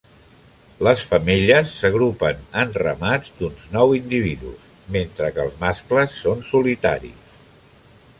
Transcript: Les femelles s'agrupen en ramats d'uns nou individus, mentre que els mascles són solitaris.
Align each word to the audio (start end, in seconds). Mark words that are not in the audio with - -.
Les 0.85 1.01
femelles 1.09 1.73
s'agrupen 1.81 2.39
en 2.61 2.73
ramats 2.83 3.29
d'uns 3.41 3.67
nou 3.75 3.93
individus, 3.99 4.65
mentre 4.97 5.29
que 5.37 5.45
els 5.45 5.61
mascles 5.67 6.17
són 6.23 6.43
solitaris. 6.55 7.33